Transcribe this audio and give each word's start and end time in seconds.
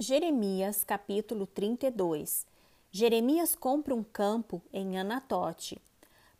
Jeremias 0.00 0.84
capítulo 0.84 1.44
32 1.44 2.46
Jeremias 2.88 3.56
compra 3.56 3.92
um 3.92 4.04
campo 4.04 4.62
em 4.72 4.96
Anatote. 4.96 5.82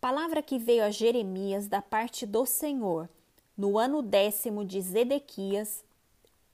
Palavra 0.00 0.40
que 0.40 0.60
veio 0.60 0.84
a 0.84 0.92
Jeremias 0.92 1.66
da 1.66 1.82
parte 1.82 2.24
do 2.24 2.46
Senhor, 2.46 3.08
no 3.56 3.76
ano 3.76 4.00
décimo 4.00 4.64
de 4.64 4.80
Zedequias, 4.80 5.84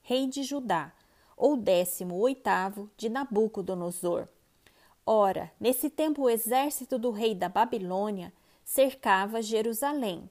rei 0.00 0.26
de 0.26 0.42
Judá, 0.42 0.94
ou 1.36 1.58
décimo 1.58 2.14
oitavo 2.14 2.90
de 2.96 3.10
Nabucodonosor. 3.10 4.26
Ora, 5.04 5.52
nesse 5.60 5.90
tempo 5.90 6.22
o 6.22 6.30
exército 6.30 6.98
do 6.98 7.10
rei 7.10 7.34
da 7.34 7.50
Babilônia 7.50 8.32
cercava 8.64 9.42
Jerusalém. 9.42 10.26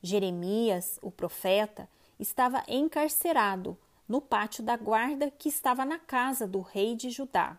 Jeremias, 0.00 0.96
o 1.02 1.10
profeta, 1.10 1.88
estava 2.20 2.62
encarcerado 2.68 3.76
no 4.08 4.20
pátio 4.20 4.62
da 4.62 4.76
guarda 4.76 5.30
que 5.30 5.48
estava 5.48 5.84
na 5.84 5.98
casa 5.98 6.46
do 6.46 6.60
rei 6.60 6.94
de 6.94 7.10
Judá, 7.10 7.58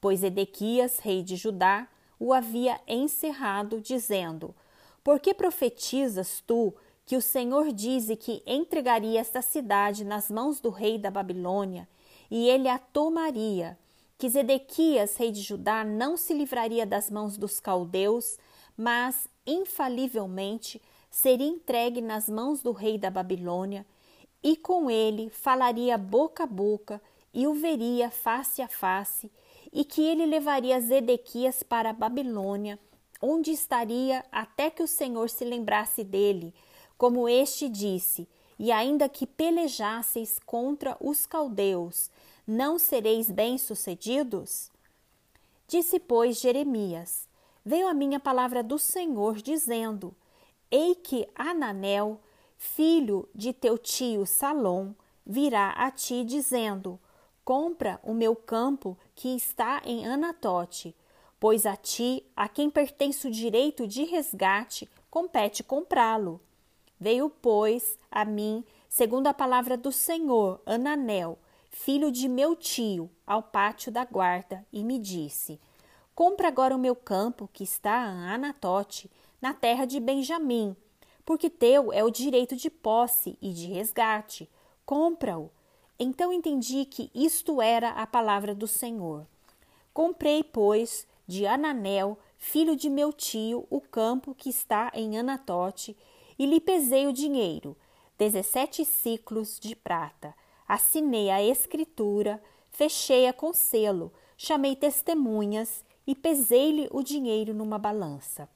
pois 0.00 0.22
Edequias, 0.22 0.98
rei 0.98 1.22
de 1.22 1.36
Judá, 1.36 1.88
o 2.18 2.32
havia 2.32 2.80
encerrado, 2.86 3.80
dizendo: 3.80 4.54
Por 5.02 5.18
que 5.18 5.34
profetizas 5.34 6.42
tu 6.46 6.72
que 7.04 7.16
o 7.16 7.22
Senhor 7.22 7.72
dize 7.72 8.14
que 8.14 8.42
entregaria 8.46 9.20
esta 9.20 9.42
cidade 9.42 10.04
nas 10.04 10.30
mãos 10.30 10.60
do 10.60 10.70
rei 10.70 10.98
da 10.98 11.10
Babilônia 11.10 11.88
e 12.30 12.48
ele 12.48 12.68
a 12.68 12.78
tomaria? 12.78 13.78
Que 14.16 14.28
Zedequias, 14.28 15.16
rei 15.16 15.32
de 15.32 15.42
Judá, 15.42 15.84
não 15.84 16.16
se 16.16 16.32
livraria 16.32 16.86
das 16.86 17.10
mãos 17.10 17.36
dos 17.36 17.58
caldeus, 17.58 18.38
mas 18.76 19.26
infalivelmente 19.44 20.80
seria 21.10 21.46
entregue 21.46 22.00
nas 22.00 22.28
mãos 22.28 22.62
do 22.62 22.70
rei 22.70 22.96
da 22.96 23.10
Babilônia 23.10 23.84
e 24.42 24.56
com 24.56 24.90
ele 24.90 25.30
falaria 25.30 25.96
boca 25.96 26.44
a 26.44 26.46
boca 26.46 27.00
e 27.32 27.46
o 27.46 27.54
veria 27.54 28.10
face 28.10 28.60
a 28.60 28.68
face, 28.68 29.30
e 29.72 29.84
que 29.84 30.02
ele 30.02 30.26
levaria 30.26 30.80
Zedequias 30.80 31.62
para 31.62 31.90
a 31.90 31.94
Babilônia, 31.94 32.78
onde 33.20 33.50
estaria 33.50 34.24
até 34.30 34.68
que 34.68 34.82
o 34.82 34.88
Senhor 34.88 35.30
se 35.30 35.44
lembrasse 35.44 36.04
dele, 36.04 36.52
como 36.98 37.28
este 37.28 37.68
disse: 37.68 38.28
E 38.58 38.70
ainda 38.70 39.08
que 39.08 39.26
pelejasseis 39.26 40.38
contra 40.44 40.96
os 41.00 41.24
caldeus, 41.24 42.10
não 42.46 42.78
sereis 42.78 43.30
bem-sucedidos? 43.30 44.70
Disse, 45.66 45.98
pois, 45.98 46.38
Jeremias: 46.38 47.26
Veio 47.64 47.88
a 47.88 47.94
minha 47.94 48.20
palavra 48.20 48.62
do 48.62 48.78
Senhor, 48.78 49.36
dizendo: 49.36 50.14
Ei 50.70 50.94
que 50.94 51.28
Ananel, 51.34 52.20
filho 52.62 53.28
de 53.34 53.52
teu 53.52 53.76
tio 53.76 54.24
Salom, 54.24 54.94
virá 55.26 55.70
a 55.70 55.90
ti 55.90 56.24
dizendo: 56.24 56.98
Compra 57.44 57.98
o 58.04 58.14
meu 58.14 58.36
campo 58.36 58.96
que 59.16 59.34
está 59.34 59.82
em 59.84 60.06
Anatote, 60.06 60.94
pois 61.40 61.66
a 61.66 61.74
ti, 61.74 62.24
a 62.36 62.48
quem 62.48 62.70
pertence 62.70 63.26
o 63.26 63.32
direito 63.32 63.86
de 63.86 64.04
resgate, 64.04 64.88
compete 65.10 65.64
comprá-lo. 65.64 66.40
Veio, 67.00 67.28
pois, 67.28 67.98
a 68.08 68.24
mim, 68.24 68.64
segundo 68.88 69.26
a 69.26 69.34
palavra 69.34 69.76
do 69.76 69.90
Senhor, 69.90 70.62
Ananel, 70.64 71.36
filho 71.68 72.12
de 72.12 72.28
meu 72.28 72.54
tio, 72.54 73.10
ao 73.26 73.42
pátio 73.42 73.90
da 73.90 74.04
guarda, 74.04 74.64
e 74.72 74.84
me 74.84 75.00
disse: 75.00 75.60
Compra 76.14 76.46
agora 76.46 76.76
o 76.76 76.78
meu 76.78 76.94
campo 76.94 77.50
que 77.52 77.64
está 77.64 78.06
em 78.06 78.30
Anatote, 78.30 79.10
na 79.40 79.52
terra 79.52 79.84
de 79.84 79.98
Benjamim, 79.98 80.76
porque 81.24 81.48
teu 81.48 81.92
é 81.92 82.02
o 82.02 82.10
direito 82.10 82.56
de 82.56 82.68
posse 82.68 83.36
e 83.40 83.52
de 83.52 83.66
resgate. 83.66 84.48
Compra-o. 84.84 85.50
Então 85.98 86.32
entendi 86.32 86.84
que 86.84 87.10
isto 87.14 87.62
era 87.62 87.90
a 87.90 88.06
palavra 88.06 88.54
do 88.54 88.66
Senhor. 88.66 89.26
Comprei, 89.92 90.42
pois, 90.42 91.06
de 91.26 91.46
Ananel, 91.46 92.18
filho 92.36 92.74
de 92.74 92.90
meu 92.90 93.12
tio, 93.12 93.66
o 93.70 93.80
campo 93.80 94.34
que 94.34 94.50
está 94.50 94.90
em 94.94 95.18
Anatote, 95.18 95.96
e 96.38 96.46
lhe 96.46 96.60
pesei 96.60 97.06
o 97.06 97.12
dinheiro, 97.12 97.76
dezessete 98.18 98.84
ciclos 98.84 99.60
de 99.60 99.76
prata. 99.76 100.34
Assinei 100.66 101.30
a 101.30 101.42
escritura, 101.42 102.42
fechei-a 102.70 103.32
com 103.32 103.52
selo, 103.52 104.12
chamei 104.36 104.74
testemunhas 104.74 105.84
e 106.06 106.14
pesei-lhe 106.14 106.88
o 106.90 107.02
dinheiro 107.02 107.54
numa 107.54 107.78
balança. 107.78 108.48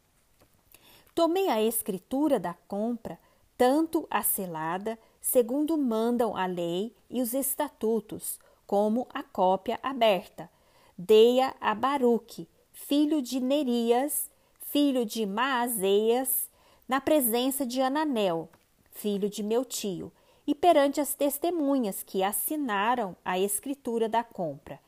Tomei 1.16 1.48
a 1.48 1.62
escritura 1.62 2.38
da 2.38 2.52
compra, 2.68 3.18
tanto 3.56 4.06
a 4.10 4.22
selada, 4.22 4.98
segundo 5.18 5.78
mandam 5.78 6.36
a 6.36 6.44
lei 6.44 6.94
e 7.08 7.22
os 7.22 7.32
estatutos, 7.32 8.38
como 8.66 9.08
a 9.14 9.22
cópia 9.22 9.80
aberta. 9.82 10.50
Dei-a 10.96 11.54
a 11.58 11.74
Baruque, 11.74 12.46
filho 12.70 13.22
de 13.22 13.40
Nerias, 13.40 14.30
filho 14.60 15.06
de 15.06 15.24
Maazeias, 15.24 16.50
na 16.86 17.00
presença 17.00 17.64
de 17.64 17.80
Ananel, 17.80 18.50
filho 18.90 19.30
de 19.30 19.42
meu 19.42 19.64
tio, 19.64 20.12
e 20.46 20.54
perante 20.54 21.00
as 21.00 21.14
testemunhas 21.14 22.02
que 22.02 22.22
assinaram 22.22 23.16
a 23.24 23.38
escritura 23.38 24.06
da 24.06 24.22
compra, 24.22 24.78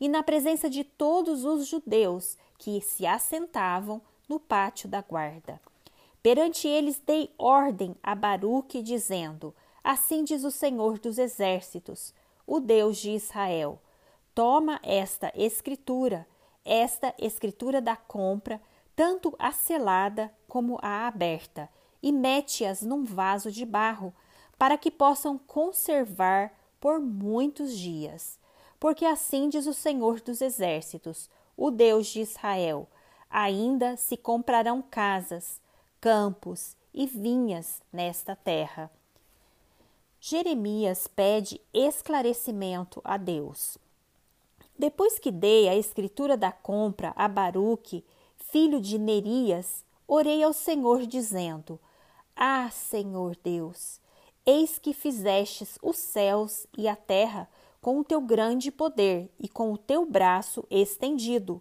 e 0.00 0.08
na 0.08 0.24
presença 0.24 0.68
de 0.68 0.82
todos 0.82 1.44
os 1.44 1.64
judeus 1.68 2.36
que 2.58 2.80
se 2.80 3.06
assentavam 3.06 4.02
no 4.28 4.40
pátio 4.40 4.88
da 4.88 5.00
guarda. 5.00 5.60
Perante 6.26 6.66
eles 6.66 6.98
dei 6.98 7.32
ordem 7.38 7.94
a 8.02 8.12
Baruque, 8.12 8.82
dizendo: 8.82 9.54
Assim 9.84 10.24
diz 10.24 10.42
o 10.42 10.50
Senhor 10.50 10.98
dos 10.98 11.18
Exércitos, 11.18 12.12
o 12.44 12.58
Deus 12.58 12.96
de 12.96 13.12
Israel: 13.12 13.80
Toma 14.34 14.80
esta 14.82 15.30
escritura, 15.36 16.26
esta 16.64 17.14
escritura 17.16 17.80
da 17.80 17.94
compra, 17.94 18.60
tanto 18.96 19.36
a 19.38 19.52
selada 19.52 20.34
como 20.48 20.80
a 20.82 21.06
aberta, 21.06 21.68
e 22.02 22.10
mete-as 22.10 22.82
num 22.82 23.04
vaso 23.04 23.52
de 23.52 23.64
barro, 23.64 24.12
para 24.58 24.76
que 24.76 24.90
possam 24.90 25.38
conservar 25.38 26.52
por 26.80 26.98
muitos 26.98 27.78
dias. 27.78 28.36
Porque 28.80 29.04
assim 29.04 29.48
diz 29.48 29.68
o 29.68 29.72
Senhor 29.72 30.20
dos 30.20 30.40
Exércitos, 30.40 31.30
o 31.56 31.70
Deus 31.70 32.08
de 32.08 32.20
Israel: 32.22 32.88
ainda 33.30 33.96
se 33.96 34.16
comprarão 34.16 34.82
casas, 34.82 35.64
campos 36.06 36.76
e 36.94 37.04
vinhas 37.04 37.82
nesta 37.92 38.36
terra. 38.36 38.88
Jeremias 40.20 41.08
pede 41.08 41.60
esclarecimento 41.74 43.00
a 43.02 43.16
Deus. 43.16 43.76
Depois 44.78 45.18
que 45.18 45.32
dei 45.32 45.68
a 45.68 45.74
escritura 45.74 46.36
da 46.36 46.52
compra 46.52 47.12
a 47.16 47.26
Baruque, 47.26 48.04
filho 48.36 48.80
de 48.80 49.00
Nerias, 49.00 49.84
orei 50.06 50.44
ao 50.44 50.52
Senhor, 50.52 51.04
dizendo: 51.08 51.76
Ah, 52.36 52.70
Senhor 52.70 53.36
Deus, 53.42 54.00
eis 54.46 54.78
que 54.78 54.92
fizestes 54.92 55.76
os 55.82 55.96
céus 55.96 56.68
e 56.78 56.86
a 56.86 56.94
terra 56.94 57.50
com 57.82 57.98
o 57.98 58.04
teu 58.04 58.20
grande 58.20 58.70
poder 58.70 59.28
e 59.40 59.48
com 59.48 59.72
o 59.72 59.76
teu 59.76 60.06
braço 60.06 60.64
estendido 60.70 61.60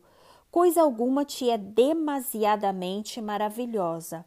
coisa 0.51 0.83
alguma 0.83 1.25
te 1.25 1.49
é 1.49 1.57
demasiadamente 1.57 3.19
maravilhosa. 3.21 4.23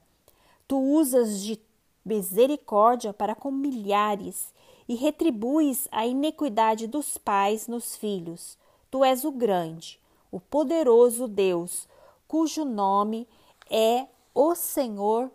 Tu 0.68 0.78
usas 0.78 1.40
de 1.40 1.58
misericórdia 2.04 3.12
para 3.14 3.34
com 3.34 3.50
milhares 3.50 4.52
e 4.86 4.94
retribuis 4.94 5.88
a 5.90 6.06
iniquidade 6.06 6.86
dos 6.86 7.16
pais 7.16 7.66
nos 7.66 7.96
filhos. 7.96 8.58
Tu 8.90 9.02
és 9.02 9.24
o 9.24 9.32
grande, 9.32 9.98
o 10.30 10.38
poderoso 10.38 11.26
Deus, 11.26 11.88
cujo 12.26 12.66
nome 12.66 13.26
é 13.70 14.06
o 14.34 14.54
Senhor 14.54 15.30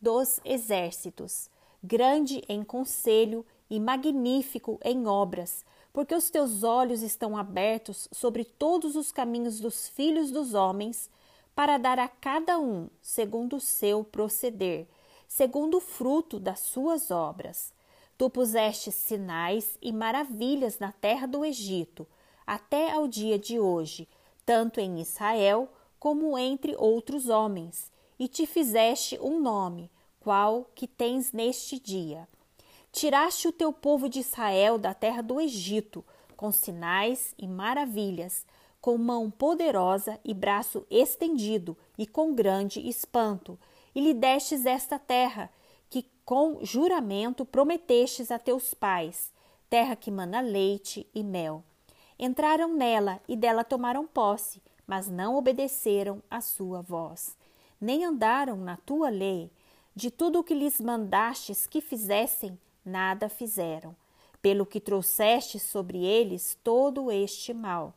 dos 0.00 0.40
exércitos, 0.44 1.50
grande 1.82 2.42
em 2.48 2.64
conselho 2.64 3.44
e 3.70 3.78
magnífico 3.78 4.80
em 4.82 5.06
obras, 5.06 5.64
porque 5.92 6.14
os 6.14 6.30
teus 6.30 6.62
olhos 6.62 7.02
estão 7.02 7.36
abertos 7.36 8.08
sobre 8.10 8.44
todos 8.44 8.96
os 8.96 9.12
caminhos 9.12 9.60
dos 9.60 9.88
filhos 9.88 10.30
dos 10.30 10.54
homens, 10.54 11.10
para 11.54 11.78
dar 11.78 11.98
a 11.98 12.08
cada 12.08 12.58
um 12.58 12.88
segundo 13.00 13.56
o 13.56 13.60
seu 13.60 14.02
proceder, 14.04 14.86
segundo 15.28 15.78
o 15.78 15.80
fruto 15.80 16.38
das 16.38 16.60
suas 16.60 17.10
obras. 17.10 17.72
Tu 18.16 18.28
puseste 18.30 18.92
sinais 18.92 19.76
e 19.80 19.92
maravilhas 19.92 20.78
na 20.78 20.92
terra 20.92 21.26
do 21.26 21.44
Egito, 21.44 22.06
até 22.46 22.92
ao 22.92 23.08
dia 23.08 23.38
de 23.38 23.58
hoje, 23.58 24.08
tanto 24.44 24.80
em 24.80 25.00
Israel 25.00 25.68
como 25.98 26.36
entre 26.36 26.74
outros 26.76 27.28
homens, 27.28 27.90
e 28.18 28.28
te 28.28 28.46
fizeste 28.46 29.18
um 29.20 29.40
nome, 29.40 29.90
qual 30.20 30.66
que 30.74 30.86
tens 30.86 31.32
neste 31.32 31.78
dia. 31.78 32.28
Tiraste 32.92 33.48
o 33.48 33.52
teu 33.52 33.72
povo 33.72 34.08
de 34.08 34.20
Israel 34.20 34.78
da 34.78 34.92
terra 34.92 35.22
do 35.22 35.40
Egito, 35.40 36.04
com 36.36 36.52
sinais 36.52 37.34
e 37.38 37.48
maravilhas, 37.48 38.44
com 38.82 38.98
mão 38.98 39.30
poderosa 39.30 40.18
e 40.24 40.34
braço 40.34 40.84
estendido, 40.90 41.76
e 41.96 42.04
com 42.04 42.34
grande 42.34 42.80
espanto, 42.80 43.56
e 43.94 44.00
lhe 44.00 44.12
destes 44.12 44.66
esta 44.66 44.98
terra, 44.98 45.48
que 45.88 46.04
com 46.24 46.58
juramento 46.64 47.44
prometestes 47.44 48.32
a 48.32 48.40
teus 48.40 48.74
pais, 48.74 49.32
terra 49.70 49.94
que 49.94 50.10
mana 50.10 50.40
leite 50.40 51.06
e 51.14 51.22
mel. 51.22 51.62
entraram 52.18 52.74
nela 52.74 53.20
e 53.28 53.36
dela 53.36 53.62
tomaram 53.62 54.04
posse, 54.04 54.60
mas 54.84 55.08
não 55.08 55.36
obedeceram 55.36 56.20
à 56.28 56.40
sua 56.40 56.82
voz, 56.82 57.36
nem 57.80 58.04
andaram 58.04 58.56
na 58.56 58.76
tua 58.78 59.10
lei. 59.10 59.48
De 59.94 60.10
tudo 60.10 60.40
o 60.40 60.44
que 60.44 60.54
lhes 60.54 60.80
mandastes 60.80 61.68
que 61.68 61.80
fizessem, 61.80 62.58
nada 62.84 63.28
fizeram, 63.28 63.94
pelo 64.40 64.66
que 64.66 64.80
trouxeste 64.80 65.60
sobre 65.60 66.04
eles 66.04 66.58
todo 66.64 67.12
este 67.12 67.54
mal. 67.54 67.94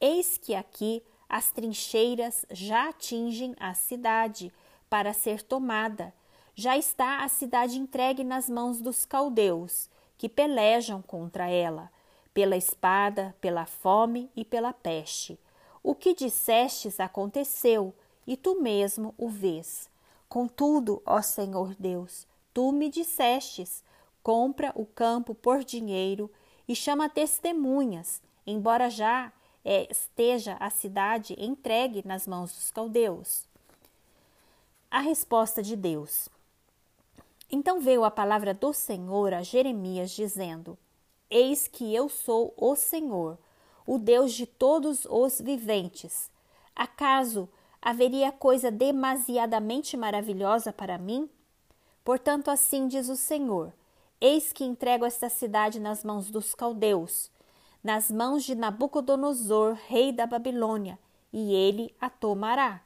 Eis 0.00 0.38
que 0.38 0.54
aqui 0.54 1.02
as 1.28 1.50
trincheiras 1.50 2.44
já 2.50 2.88
atingem 2.88 3.54
a 3.58 3.74
cidade 3.74 4.52
para 4.88 5.12
ser 5.12 5.42
tomada. 5.42 6.14
Já 6.54 6.76
está 6.76 7.24
a 7.24 7.28
cidade 7.28 7.78
entregue 7.78 8.22
nas 8.22 8.48
mãos 8.48 8.80
dos 8.80 9.04
caldeus, 9.04 9.90
que 10.16 10.28
pelejam 10.28 11.02
contra 11.02 11.50
ela, 11.50 11.90
pela 12.32 12.56
espada, 12.56 13.34
pela 13.40 13.66
fome 13.66 14.30
e 14.36 14.44
pela 14.44 14.72
peste. 14.72 15.38
O 15.82 15.94
que 15.94 16.14
dissestes 16.14 17.00
aconteceu, 17.00 17.94
e 18.26 18.36
tu 18.36 18.60
mesmo 18.60 19.14
o 19.18 19.28
vês. 19.28 19.90
Contudo, 20.28 21.02
ó 21.04 21.20
Senhor 21.20 21.74
Deus, 21.74 22.26
tu 22.52 22.72
me 22.72 22.88
dissestes: 22.88 23.82
compra 24.22 24.72
o 24.74 24.86
campo 24.86 25.34
por 25.34 25.62
dinheiro 25.62 26.30
e 26.66 26.74
chama 26.74 27.08
testemunhas, 27.08 28.22
embora 28.46 28.88
já 28.88 29.32
é, 29.64 29.90
esteja 29.90 30.56
a 30.60 30.68
cidade 30.68 31.34
entregue 31.38 32.02
nas 32.06 32.26
mãos 32.26 32.52
dos 32.52 32.70
caldeus. 32.70 33.46
A 34.90 35.00
resposta 35.00 35.62
de 35.62 35.74
Deus. 35.74 36.28
Então 37.50 37.80
veio 37.80 38.04
a 38.04 38.10
palavra 38.10 38.52
do 38.52 38.72
Senhor 38.72 39.32
a 39.32 39.42
Jeremias, 39.42 40.10
dizendo: 40.10 40.76
Eis 41.30 41.66
que 41.66 41.94
eu 41.94 42.08
sou 42.08 42.52
o 42.56 42.76
Senhor, 42.76 43.38
o 43.86 43.98
Deus 43.98 44.32
de 44.32 44.46
todos 44.46 45.04
os 45.06 45.40
viventes. 45.40 46.30
Acaso 46.76 47.48
haveria 47.80 48.32
coisa 48.32 48.70
demasiadamente 48.70 49.96
maravilhosa 49.96 50.72
para 50.72 50.98
mim? 50.98 51.28
Portanto, 52.04 52.50
assim 52.50 52.86
diz 52.86 53.08
o 53.08 53.16
Senhor: 53.16 53.72
Eis 54.20 54.52
que 54.52 54.64
entrego 54.64 55.04
esta 55.04 55.28
cidade 55.28 55.80
nas 55.80 56.04
mãos 56.04 56.30
dos 56.30 56.54
caldeus, 56.54 57.30
nas 57.84 58.10
mãos 58.10 58.42
de 58.44 58.54
Nabucodonosor, 58.54 59.76
rei 59.86 60.10
da 60.10 60.26
Babilônia, 60.26 60.98
e 61.30 61.52
ele 61.52 61.94
a 62.00 62.08
tomará. 62.08 62.80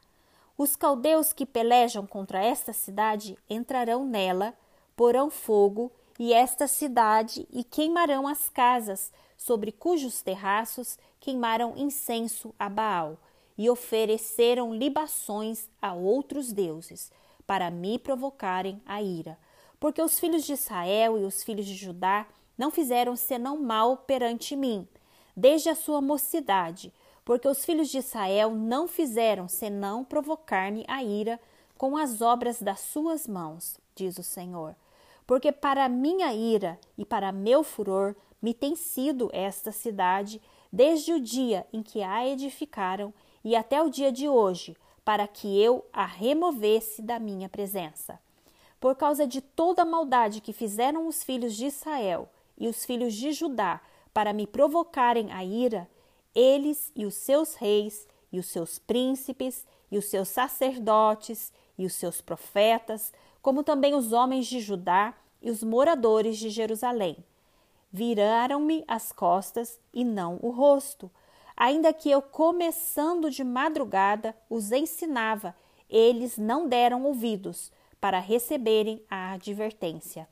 Os 0.57 0.75
caldeus 0.75 1.33
que 1.33 1.47
pelejam 1.47 2.05
contra 2.05 2.43
esta 2.45 2.73
cidade 2.73 3.39
entrarão 3.49 4.05
nela, 4.05 4.53
porão 4.97 5.31
fogo 5.31 5.93
e 6.19 6.33
esta 6.33 6.67
cidade 6.67 7.47
e 7.53 7.63
queimarão 7.63 8.27
as 8.27 8.49
casas 8.49 9.13
sobre 9.37 9.71
cujos 9.71 10.21
terraços 10.21 10.99
queimaram 11.21 11.75
incenso 11.77 12.53
a 12.59 12.69
Baal 12.69 13.17
e 13.57 13.71
ofereceram 13.71 14.75
libações 14.75 15.69
a 15.81 15.95
outros 15.95 16.53
deuses 16.53 17.13
para 17.47 17.71
me 17.71 18.01
provocarem 18.01 18.83
a 18.85 19.01
ira 19.01 19.39
porque 19.81 20.03
os 20.03 20.19
filhos 20.19 20.45
de 20.45 20.53
Israel 20.53 21.19
e 21.19 21.25
os 21.25 21.43
filhos 21.43 21.67
de 21.67 21.75
Judá 21.75 22.27
não 22.59 22.71
fizeram 22.71 23.15
senão 23.15 23.63
mal 23.63 23.99
perante 23.99 24.57
mim, 24.57 24.87
desde 25.37 25.71
a 25.71 25.75
sua 25.75 26.01
mocidade, 26.01 26.93
porque 27.25 27.47
os 27.47 27.65
filhos 27.65 27.89
de 27.89 27.99
Israel 27.99 28.51
não 28.51 28.89
fizeram 28.89 29.49
senão 29.49 30.05
provocar-me 30.05 30.85
a 30.89 31.03
ira 31.03 31.41
com 31.77 31.97
as 31.97 32.21
obras 32.21 32.61
das 32.61 32.81
suas 32.81 33.29
mãos, 33.29 33.79
diz 33.95 34.19
o 34.19 34.23
Senhor. 34.23 34.75
Porque 35.27 35.53
para 35.53 35.89
minha 35.89 36.35
ira 36.35 36.79
e 36.97 37.05
para 37.05 37.31
meu 37.31 37.63
furor 37.63 38.17
me 38.43 38.53
tem 38.53 38.75
sido 38.75 39.31
esta 39.33 39.71
cidade, 39.71 40.43
desde 40.73 41.13
o 41.13 41.21
dia 41.21 41.67
em 41.73 41.83
que 41.83 42.03
a 42.03 42.27
edificaram 42.27 43.15
e 43.45 43.55
até 43.55 43.81
o 43.81 43.89
dia 43.89 44.11
de 44.11 44.29
hoje, 44.29 44.77
para 45.05 45.29
que 45.29 45.63
eu 45.63 45.87
a 45.93 46.05
removesse 46.05 47.01
da 47.01 47.19
minha 47.19 47.49
presença 47.49 48.19
por 48.81 48.95
causa 48.95 49.27
de 49.27 49.41
toda 49.41 49.83
a 49.83 49.87
maldade 49.87 50.41
que 50.41 50.53
fizeram 50.53 51.07
os 51.07 51.23
filhos 51.23 51.55
de 51.55 51.67
Israel 51.67 52.29
e 52.59 52.69
os 52.69 52.85
filhos 52.85 53.15
de 53.15 53.33
Judá 53.33 53.81
para 54.13 54.33
me 54.33 54.47
provocarem 54.47 55.31
a 55.33 55.45
ira, 55.45 55.89
eles 56.35 56.91
e 56.95 57.07
os 57.07 57.15
seus 57.15 57.55
reis 57.55 58.07
e 58.33 58.39
os 58.39 58.47
seus 58.47 58.79
príncipes 58.79 59.67
e 59.91 59.97
os 59.97 60.07
seus 60.07 60.29
sacerdotes 60.29 61.53
e 61.79 61.87
os 61.87 61.95
seus 61.95 62.21
profetas, 62.21 63.13
como 63.41 63.63
também 63.63 63.95
os 63.95 64.13
homens 64.13 64.47
de 64.47 64.61
Judá 64.61 65.15
e 65.41 65.51
os 65.51 65.63
moradores 65.63 66.37
de 66.37 66.51
Jerusalém. 66.51 67.17
Viraram-me 67.93 68.85
as 68.87 69.13
costas 69.13 69.81
e 69.95 70.05
não 70.05 70.39
o 70.43 70.51
rosto, 70.51 71.11
ainda 71.57 71.93
que 71.93 72.11
eu, 72.11 72.21
começando 72.21 73.31
de 73.31 73.43
madrugada, 73.43 74.37
os 74.51 74.73
ensinava, 74.73 75.55
eles 75.89 76.37
não 76.37 76.69
deram 76.69 77.05
ouvidos, 77.05 77.73
para 78.01 78.21
receberem 78.21 79.03
a 79.11 79.33
advertência. 79.33 80.29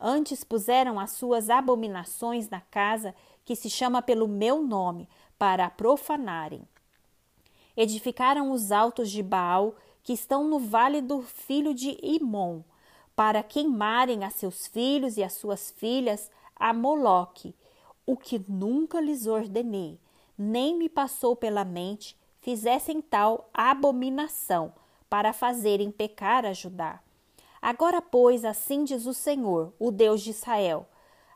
Antes 0.00 0.42
puseram 0.42 0.98
as 0.98 1.10
suas 1.10 1.50
abominações 1.50 2.48
na 2.48 2.60
casa 2.60 3.14
que 3.44 3.54
se 3.54 3.68
chama 3.68 4.00
pelo 4.00 4.26
meu 4.26 4.62
nome, 4.62 5.08
para 5.38 5.66
a 5.66 5.70
profanarem. 5.70 6.62
Edificaram 7.76 8.50
os 8.52 8.72
altos 8.72 9.10
de 9.10 9.22
Baal, 9.22 9.74
que 10.02 10.12
estão 10.12 10.46
no 10.46 10.58
vale 10.58 11.00
do 11.00 11.22
filho 11.22 11.74
de 11.74 11.98
Imon, 12.02 12.62
para 13.14 13.42
queimarem 13.42 14.24
a 14.24 14.30
seus 14.30 14.66
filhos 14.66 15.16
e 15.16 15.22
as 15.22 15.34
suas 15.34 15.70
filhas 15.70 16.30
a 16.56 16.72
Moloque, 16.72 17.54
o 18.06 18.16
que 18.16 18.42
nunca 18.48 19.00
lhes 19.00 19.26
ordenei, 19.26 19.98
nem 20.36 20.76
me 20.76 20.88
passou 20.88 21.36
pela 21.36 21.64
mente, 21.64 22.16
fizessem 22.40 23.00
tal 23.00 23.50
abominação, 23.52 24.72
para 25.08 25.32
fazerem 25.32 25.90
pecar 25.90 26.44
a 26.46 26.52
Judá. 26.52 27.00
Agora, 27.60 28.00
pois, 28.00 28.44
assim 28.44 28.84
diz 28.84 29.06
o 29.06 29.12
Senhor, 29.12 29.72
o 29.78 29.90
Deus 29.90 30.22
de 30.22 30.30
Israel, 30.30 30.86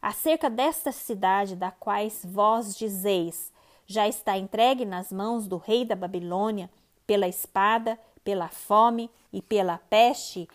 acerca 0.00 0.48
desta 0.48 0.90
cidade 0.90 1.54
da 1.54 1.70
quais 1.70 2.24
vós 2.24 2.76
dizeis, 2.76 3.52
já 3.86 4.08
está 4.08 4.36
entregue 4.38 4.84
nas 4.84 5.12
mãos 5.12 5.46
do 5.46 5.56
rei 5.56 5.84
da 5.84 5.94
Babilônia, 5.94 6.70
pela 7.06 7.28
espada, 7.28 7.98
pela 8.22 8.48
fome 8.48 9.10
e 9.32 9.42
pela 9.42 9.78
peste, 9.78 10.48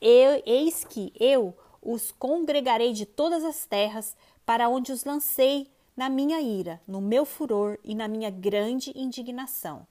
eu, 0.00 0.42
eis 0.46 0.84
que 0.84 1.12
eu 1.18 1.54
os 1.82 2.12
congregarei 2.12 2.92
de 2.92 3.06
todas 3.06 3.44
as 3.44 3.66
terras 3.66 4.16
para 4.44 4.68
onde 4.68 4.92
os 4.92 5.04
lancei 5.04 5.68
na 5.96 6.08
minha 6.08 6.40
ira, 6.40 6.80
no 6.86 7.00
meu 7.00 7.24
furor 7.24 7.78
e 7.82 7.94
na 7.94 8.06
minha 8.06 8.30
grande 8.30 8.92
indignação. 8.94 9.86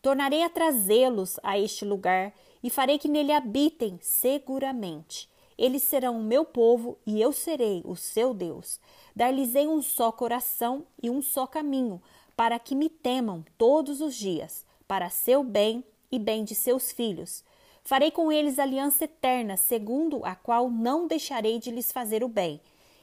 Tornarei 0.00 0.42
a 0.42 0.48
trazê-los 0.48 1.38
a 1.42 1.58
este 1.58 1.84
lugar 1.84 2.32
e 2.62 2.70
farei 2.70 2.98
que 2.98 3.08
nele 3.08 3.32
habitem 3.32 3.98
seguramente. 4.00 5.28
Eles 5.56 5.82
serão 5.82 6.18
o 6.18 6.22
meu 6.22 6.44
povo 6.44 6.98
e 7.04 7.20
eu 7.20 7.32
serei 7.32 7.82
o 7.84 7.96
seu 7.96 8.32
Deus. 8.32 8.80
Dar-lhes-ei 9.14 9.66
um 9.66 9.82
só 9.82 10.12
coração 10.12 10.86
e 11.02 11.10
um 11.10 11.20
só 11.20 11.48
caminho, 11.48 12.00
para 12.36 12.60
que 12.60 12.76
me 12.76 12.88
temam 12.88 13.44
todos 13.56 14.00
os 14.00 14.14
dias, 14.14 14.64
para 14.86 15.10
seu 15.10 15.42
bem 15.42 15.82
e 16.12 16.18
bem 16.18 16.44
de 16.44 16.54
seus 16.54 16.92
filhos. 16.92 17.42
Farei 17.82 18.12
com 18.12 18.30
eles 18.30 18.60
aliança 18.60 19.04
eterna, 19.04 19.56
segundo 19.56 20.24
a 20.24 20.36
qual 20.36 20.70
não 20.70 21.08
deixarei 21.08 21.58
de 21.58 21.72
lhes 21.72 21.90
fazer 21.90 22.22
o 22.22 22.28
bem. 22.28 22.60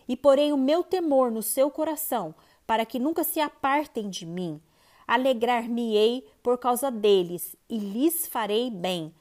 E 0.08 0.16
porei 0.16 0.54
o 0.54 0.58
meu 0.58 0.82
temor 0.82 1.32
no 1.32 1.44
seu 1.44 1.70
coração, 1.70 2.34
para 2.66 2.86
que 2.86 3.00
nunca 3.00 3.24
se 3.26 3.42
apartem 3.42 4.10
de 4.10 4.26
mim. 4.26 4.62
Alegrar-me-ei 5.08 6.28
por 6.42 6.58
causa 6.58 6.90
deles, 6.90 7.56
e 7.70 7.78
lhes 7.78 8.28
farei 8.28 8.70
bem 8.70 9.14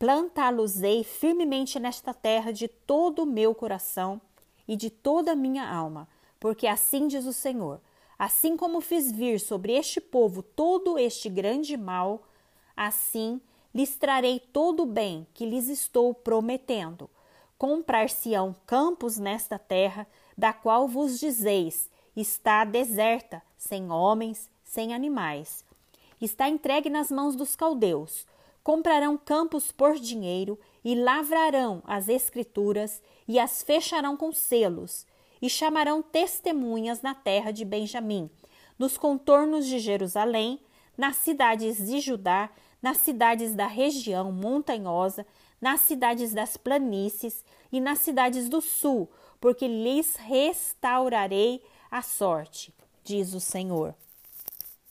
plantá-los-ei 0.00 1.04
firmemente 1.04 1.78
nesta 1.78 2.14
terra 2.14 2.54
de 2.54 2.66
todo 2.66 3.24
o 3.24 3.26
meu 3.26 3.54
coração 3.54 4.18
e 4.66 4.74
de 4.74 4.88
toda 4.88 5.32
a 5.32 5.36
minha 5.36 5.70
alma, 5.70 6.08
porque 6.40 6.66
assim 6.66 7.06
diz 7.06 7.26
o 7.26 7.34
Senhor: 7.34 7.82
assim 8.18 8.56
como 8.56 8.80
fiz 8.80 9.12
vir 9.12 9.38
sobre 9.38 9.74
este 9.74 10.00
povo 10.00 10.42
todo 10.42 10.98
este 10.98 11.28
grande 11.28 11.76
mal, 11.76 12.22
assim 12.74 13.42
lhes 13.74 13.94
trarei 13.94 14.40
todo 14.40 14.84
o 14.84 14.86
bem 14.86 15.26
que 15.34 15.44
lhes 15.44 15.68
estou 15.68 16.14
prometendo. 16.14 17.08
Comprar-se-ão 17.58 18.56
campos 18.66 19.18
nesta 19.18 19.58
terra, 19.58 20.06
da 20.36 20.50
qual 20.50 20.88
vos 20.88 21.20
dizeis: 21.20 21.90
está 22.16 22.64
deserta, 22.64 23.42
sem 23.58 23.90
homens, 23.90 24.48
sem 24.70 24.94
animais. 24.94 25.64
Está 26.20 26.48
entregue 26.48 26.88
nas 26.88 27.10
mãos 27.10 27.34
dos 27.34 27.56
caldeus 27.56 28.26
comprarão 28.62 29.16
campos 29.16 29.72
por 29.72 29.98
dinheiro 29.98 30.58
e 30.84 30.94
lavrarão 30.94 31.82
as 31.86 32.08
escrituras 32.08 33.02
e 33.26 33.38
as 33.38 33.62
fecharão 33.62 34.16
com 34.16 34.32
selos 34.32 35.06
e 35.40 35.48
chamarão 35.48 36.02
testemunhas 36.02 37.00
na 37.00 37.14
terra 37.14 37.50
de 37.50 37.64
Benjamim, 37.64 38.30
nos 38.78 38.98
contornos 38.98 39.66
de 39.66 39.78
Jerusalém, 39.78 40.60
nas 40.96 41.16
cidades 41.16 41.78
de 41.78 41.98
Judá, 42.00 42.50
nas 42.82 42.98
cidades 42.98 43.54
da 43.54 43.66
região 43.66 44.30
montanhosa, 44.30 45.26
nas 45.60 45.80
cidades 45.80 46.32
das 46.32 46.56
planícies 46.56 47.44
e 47.72 47.80
nas 47.80 47.98
cidades 48.00 48.48
do 48.48 48.60
sul, 48.60 49.10
porque 49.40 49.66
lhes 49.66 50.16
restaurarei 50.16 51.62
a 51.90 52.02
sorte, 52.02 52.74
diz 53.02 53.32
o 53.32 53.40
Senhor. 53.40 53.94